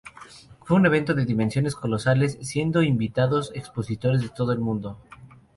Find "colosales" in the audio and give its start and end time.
1.75-2.39